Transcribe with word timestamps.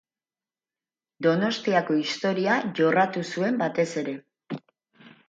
Donostiako 1.25 1.97
historia 1.99 2.55
jorratu 2.79 3.23
zuen 3.35 3.61
batez 3.63 3.87
ere. 4.03 4.17